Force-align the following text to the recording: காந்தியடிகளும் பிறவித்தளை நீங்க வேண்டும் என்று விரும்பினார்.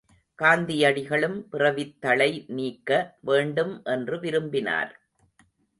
காந்தியடிகளும் 0.39 1.37
பிறவித்தளை 1.51 2.43
நீங்க 2.47 2.91
வேண்டும் 3.21 3.81
என்று 3.83 4.19
விரும்பினார். 4.19 4.93